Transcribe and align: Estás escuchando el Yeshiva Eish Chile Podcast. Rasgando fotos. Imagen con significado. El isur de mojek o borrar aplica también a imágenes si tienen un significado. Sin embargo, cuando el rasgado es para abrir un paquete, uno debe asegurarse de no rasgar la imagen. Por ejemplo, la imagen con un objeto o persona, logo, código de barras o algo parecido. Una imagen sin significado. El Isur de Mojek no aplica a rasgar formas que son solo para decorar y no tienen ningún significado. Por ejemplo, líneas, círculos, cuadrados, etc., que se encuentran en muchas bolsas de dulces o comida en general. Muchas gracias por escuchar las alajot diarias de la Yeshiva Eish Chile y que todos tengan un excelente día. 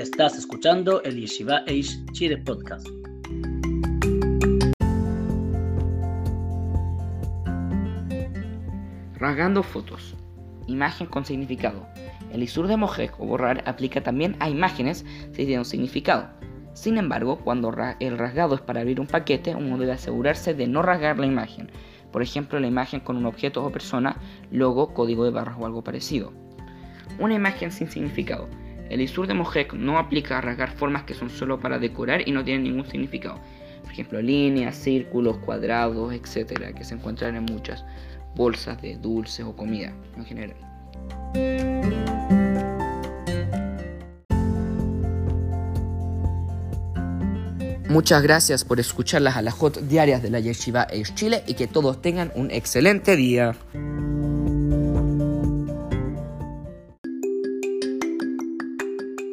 Estás 0.00 0.38
escuchando 0.38 1.02
el 1.02 1.20
Yeshiva 1.20 1.60
Eish 1.66 2.02
Chile 2.12 2.38
Podcast. 2.38 2.88
Rasgando 9.16 9.62
fotos. 9.62 10.16
Imagen 10.66 11.06
con 11.06 11.26
significado. 11.26 11.86
El 12.32 12.42
isur 12.42 12.66
de 12.66 12.78
mojek 12.78 13.20
o 13.20 13.26
borrar 13.26 13.62
aplica 13.66 14.02
también 14.02 14.36
a 14.40 14.48
imágenes 14.48 15.04
si 15.32 15.44
tienen 15.44 15.58
un 15.58 15.64
significado. 15.66 16.30
Sin 16.72 16.96
embargo, 16.96 17.36
cuando 17.36 17.70
el 18.00 18.16
rasgado 18.16 18.54
es 18.54 18.62
para 18.62 18.80
abrir 18.80 19.00
un 19.00 19.06
paquete, 19.06 19.54
uno 19.54 19.76
debe 19.76 19.92
asegurarse 19.92 20.54
de 20.54 20.66
no 20.66 20.80
rasgar 20.80 21.18
la 21.18 21.26
imagen. 21.26 21.70
Por 22.10 22.22
ejemplo, 22.22 22.58
la 22.58 22.68
imagen 22.68 23.00
con 23.00 23.18
un 23.18 23.26
objeto 23.26 23.62
o 23.62 23.70
persona, 23.70 24.16
logo, 24.50 24.94
código 24.94 25.26
de 25.26 25.30
barras 25.30 25.56
o 25.60 25.66
algo 25.66 25.84
parecido. 25.84 26.32
Una 27.18 27.34
imagen 27.34 27.70
sin 27.70 27.90
significado. 27.90 28.48
El 28.90 29.00
Isur 29.00 29.28
de 29.28 29.34
Mojek 29.34 29.72
no 29.74 29.98
aplica 29.98 30.38
a 30.38 30.40
rasgar 30.40 30.72
formas 30.72 31.04
que 31.04 31.14
son 31.14 31.30
solo 31.30 31.60
para 31.60 31.78
decorar 31.78 32.26
y 32.26 32.32
no 32.32 32.44
tienen 32.44 32.64
ningún 32.64 32.90
significado. 32.90 33.38
Por 33.82 33.92
ejemplo, 33.92 34.20
líneas, 34.20 34.76
círculos, 34.76 35.38
cuadrados, 35.38 36.12
etc., 36.12 36.74
que 36.74 36.84
se 36.84 36.94
encuentran 36.94 37.36
en 37.36 37.44
muchas 37.44 37.84
bolsas 38.34 38.82
de 38.82 38.96
dulces 38.96 39.46
o 39.46 39.54
comida 39.54 39.94
en 40.16 40.24
general. 40.24 40.56
Muchas 47.88 48.22
gracias 48.22 48.64
por 48.64 48.80
escuchar 48.80 49.22
las 49.22 49.36
alajot 49.36 49.80
diarias 49.82 50.20
de 50.22 50.30
la 50.30 50.40
Yeshiva 50.40 50.86
Eish 50.90 51.14
Chile 51.14 51.44
y 51.46 51.54
que 51.54 51.68
todos 51.68 52.02
tengan 52.02 52.32
un 52.34 52.50
excelente 52.50 53.14
día. 53.16 53.56